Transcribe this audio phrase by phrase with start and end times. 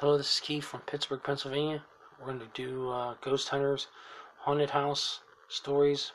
[0.00, 1.82] Hello, this is Keith from Pittsburgh, Pennsylvania.
[2.20, 3.88] We're going to do uh, Ghost Hunters
[4.36, 6.12] Haunted House stories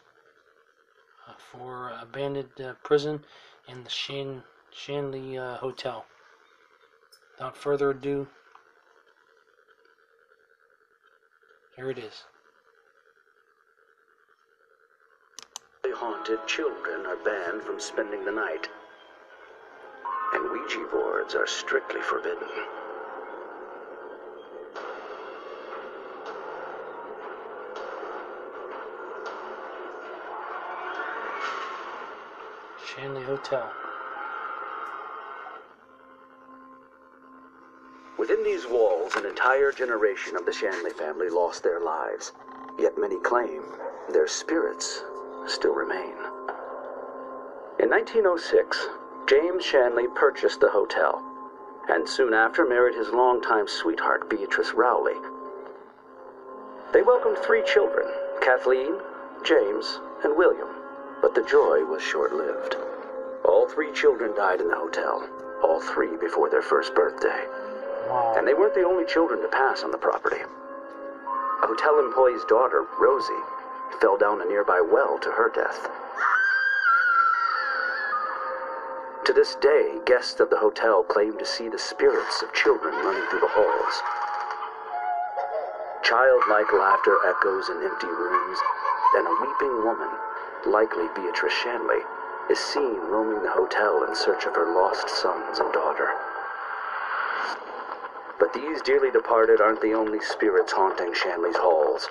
[1.27, 3.25] uh, for abandoned uh, prison
[3.67, 6.05] and the Shan- Shanley uh, Hotel.
[7.33, 8.25] Without further ado,
[11.75, 12.23] here it is.
[15.83, 18.69] The haunted children are banned from spending the night,
[20.35, 22.47] and Ouija boards are strictly forbidden.
[32.95, 33.71] Shanley Hotel.
[38.19, 42.33] Within these walls, an entire generation of the Shanley family lost their lives.
[42.77, 43.63] Yet many claim
[44.11, 45.03] their spirits
[45.47, 46.13] still remain.
[47.79, 48.87] In 1906,
[49.27, 51.23] James Shanley purchased the hotel,
[51.89, 55.17] and soon after married his longtime sweetheart, Beatrice Rowley.
[56.91, 58.07] They welcomed three children
[58.41, 58.99] Kathleen,
[59.43, 60.67] James, and William,
[61.23, 62.75] but the joy was short lived.
[63.45, 65.23] All three children died in the hotel,
[65.63, 67.47] all three before their first birthday.
[68.09, 68.35] Wow.
[68.37, 70.43] And they weren't the only children to pass on the property.
[70.43, 73.43] A hotel employee's daughter, Rosie,
[74.01, 75.87] fell down a nearby well to her death.
[79.23, 83.23] To this day, guests of the hotel claim to see the spirits of children running
[83.31, 83.95] through the halls.
[86.03, 88.59] Childlike laughter echoes in empty rooms,
[89.15, 90.11] and a weeping woman,
[90.65, 92.01] likely Beatrice Shanley,
[92.49, 96.09] is seen roaming the hotel in search of her lost sons and daughter.
[98.39, 102.09] But these dearly departed aren't the only spirits haunting Shanley's halls.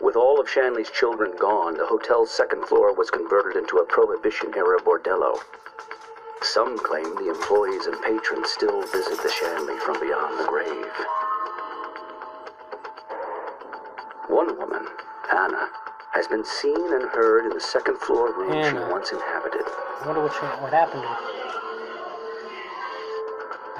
[0.00, 4.54] With all of Shanley's children gone, the hotel's second floor was converted into a Prohibition
[4.56, 5.38] era bordello.
[6.42, 11.09] Some claim the employees and patrons still visit the Shanley from beyond the grave.
[16.30, 18.90] Been seen and heard in the second floor room she hmm.
[18.90, 19.66] once inhabited.
[19.66, 21.40] I wonder what, cha- what happened to her.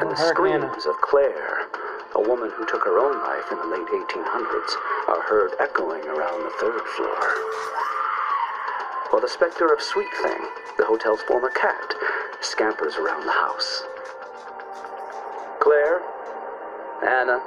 [0.02, 0.90] And the screams Anna.
[0.90, 1.70] of Claire,
[2.16, 4.72] a woman who took her own life in the late 1800s,
[5.06, 7.22] are heard echoing around the third floor.
[9.10, 10.42] While the specter of Sweet Thing,
[10.76, 11.94] the hotel's former cat,
[12.40, 13.84] scampers around the house.
[15.60, 16.02] Claire,
[17.06, 17.42] Anna,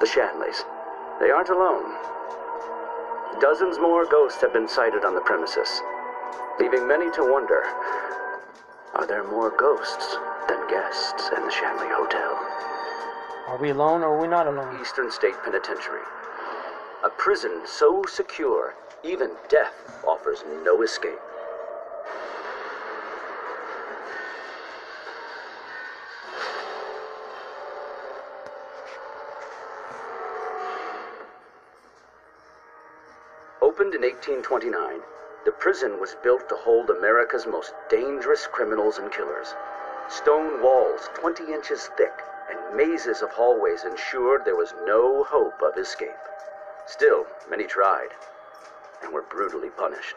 [0.00, 0.64] the Shanleys,
[1.20, 1.94] they aren't alone.
[3.40, 5.82] Dozens more ghosts have been sighted on the premises,
[6.58, 7.62] leaving many to wonder
[8.96, 10.16] are there more ghosts
[10.48, 12.32] than guests in the Shanley Hotel?
[13.46, 14.80] Are we alone or are we not alone?
[14.80, 16.00] Eastern State Penitentiary.
[17.04, 19.74] A prison so secure, even death
[20.08, 21.18] offers no escape.
[33.76, 35.02] Opened in 1829,
[35.44, 39.54] the prison was built to hold America's most dangerous criminals and killers.
[40.08, 45.76] Stone walls 20 inches thick and mazes of hallways ensured there was no hope of
[45.76, 46.08] escape.
[46.86, 48.14] Still, many tried
[49.02, 50.16] and were brutally punished.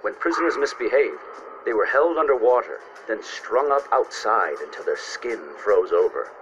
[0.00, 1.22] When prisoners misbehaved,
[1.64, 6.32] they were held underwater, then strung up outside until their skin froze over.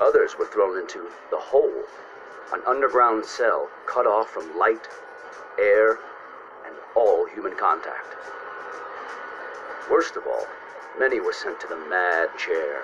[0.00, 1.82] Others were thrown into the hole,
[2.54, 4.88] an underground cell cut off from light,
[5.58, 5.98] air,
[6.64, 8.16] and all human contact.
[9.90, 10.46] Worst of all,
[10.98, 12.82] many were sent to the mad chair,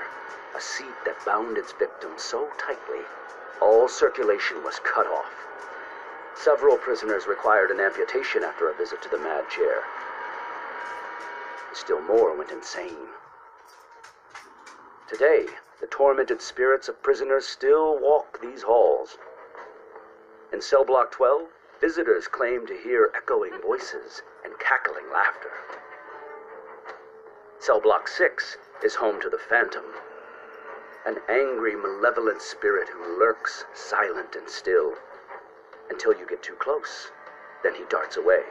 [0.57, 3.05] a seat that bound its victims so tightly
[3.61, 5.33] all circulation was cut off.
[6.35, 9.83] Several prisoners required an amputation after a visit to the mad chair.
[11.75, 13.09] Still more went insane.
[15.09, 15.47] Today,
[15.81, 19.19] the tormented spirits of prisoners still walk these halls.
[20.53, 21.49] In cell block 12,
[21.81, 25.53] visitors claim to hear echoing voices and cackling laughter.
[27.61, 29.85] Cell block 6 is home to the Phantom,
[31.07, 34.97] an angry, malevolent spirit who lurks silent and still
[35.89, 37.13] until you get too close.
[37.63, 38.43] Then he darts away.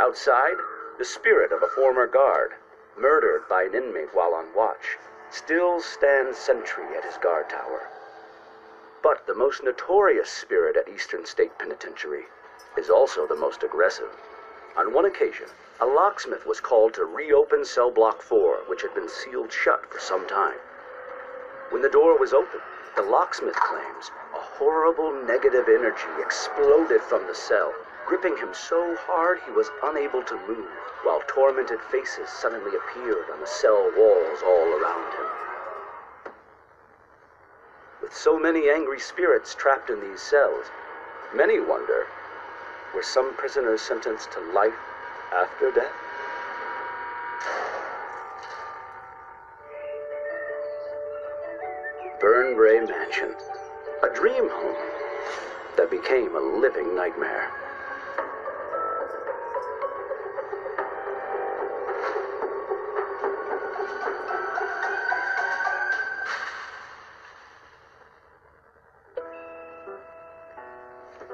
[0.00, 0.56] Outside,
[0.98, 2.54] the spirit of a former guard,
[2.96, 4.98] murdered by an inmate while on watch,
[5.30, 7.88] still stands sentry at his guard tower.
[9.00, 12.26] But the most notorious spirit at Eastern State Penitentiary
[12.76, 14.10] is also the most aggressive.
[14.76, 15.46] On one occasion,
[15.78, 20.00] a locksmith was called to reopen cell block 4, which had been sealed shut for
[20.00, 20.58] some time.
[21.70, 22.62] When the door was opened,
[22.96, 27.72] the locksmith claims a horrible negative energy exploded from the cell,
[28.04, 30.70] gripping him so hard he was unable to move,
[31.04, 35.47] while tormented faces suddenly appeared on the cell walls all around him.
[38.12, 40.66] So many angry spirits trapped in these cells,
[41.34, 42.06] many wonder
[42.94, 44.72] were some prisoners sentenced to life
[45.34, 45.92] after death?
[52.20, 53.34] Burnbrae Mansion,
[54.02, 54.76] a dream home
[55.76, 57.50] that became a living nightmare.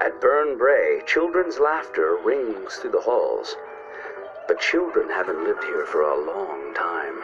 [0.05, 3.57] At Burnbrae, children's laughter rings through the halls.
[4.47, 7.23] But children haven't lived here for a long time.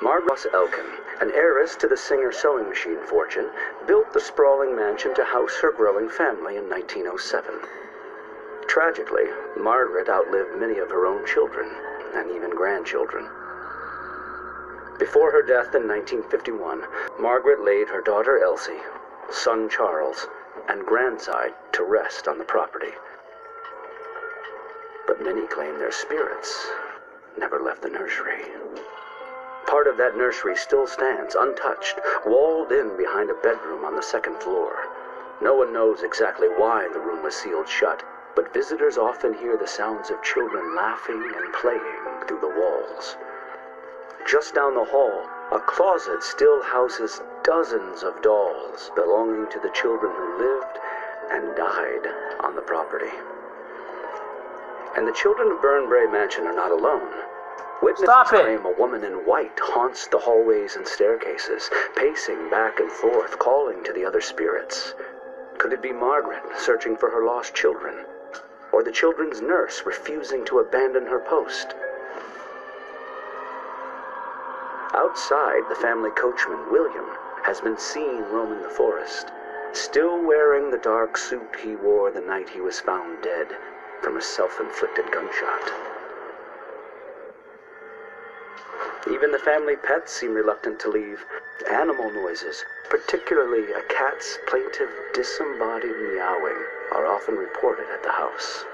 [0.00, 0.86] Margaret Elkin,
[1.20, 3.50] an heiress to the Singer sewing machine fortune,
[3.88, 7.58] built the sprawling mansion to house her growing family in 1907.
[8.68, 9.26] Tragically,
[9.56, 11.68] Margaret outlived many of her own children
[12.14, 13.28] and even grandchildren.
[15.00, 16.84] Before her death in 1951,
[17.18, 18.78] Margaret laid her daughter Elsie,
[19.30, 20.26] son Charles,
[20.68, 22.92] and grandsire to rest on the property.
[25.06, 26.70] But many claim their spirits
[27.38, 28.44] never left the nursery.
[29.66, 34.40] Part of that nursery still stands untouched, walled in behind a bedroom on the second
[34.42, 34.86] floor.
[35.40, 38.02] No one knows exactly why the room was sealed shut,
[38.34, 43.16] but visitors often hear the sounds of children laughing and playing through the walls.
[44.26, 50.10] Just down the hall, a closet still houses dozens of dolls belonging to the children
[50.16, 50.78] who lived
[51.30, 52.06] and died
[52.40, 53.12] on the property.
[54.96, 57.12] And the children of Burnbrae Mansion are not alone.
[57.82, 58.40] Witnesses Stop it.
[58.40, 63.84] claim a woman in white haunts the hallways and staircases, pacing back and forth, calling
[63.84, 64.94] to the other spirits.
[65.58, 68.06] Could it be Margaret searching for her lost children?
[68.72, 71.74] Or the children's nurse refusing to abandon her post?
[75.02, 77.04] Outside, the family coachman, William,
[77.42, 79.32] has been seen roaming the forest,
[79.72, 83.48] still wearing the dark suit he wore the night he was found dead
[84.00, 85.72] from a self inflicted gunshot.
[89.10, 91.24] Even the family pets seem reluctant to leave.
[91.68, 98.64] Animal noises, particularly a cat's plaintive, disembodied meowing, are often reported at the house.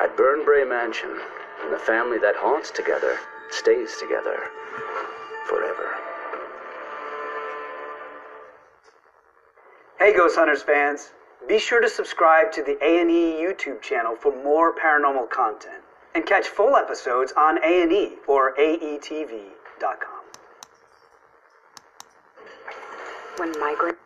[0.00, 1.20] At Burnbrae Mansion,
[1.70, 3.18] the family that haunts together
[3.50, 4.38] stays together
[5.46, 5.94] forever.
[9.98, 11.12] Hey Ghost Hunters fans,
[11.48, 15.82] be sure to subscribe to the A&E YouTube channel for more paranormal content
[16.14, 20.24] and catch full episodes on A&E or E aetv.com.
[23.36, 23.98] When migrant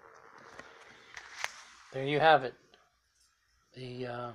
[1.92, 2.54] There you have it.
[3.74, 4.30] The uh,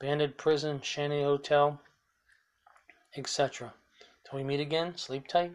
[0.00, 1.80] banded prison, Shanty Hotel,
[3.16, 3.74] etc.
[4.24, 5.52] Till we meet again, sleep tight.